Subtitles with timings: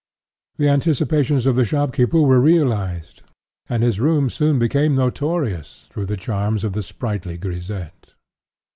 [0.57, 3.21] The anticipations of the shopkeeper were realized,
[3.69, 8.15] and his rooms soon became notorious through the charms of the sprightly grisette.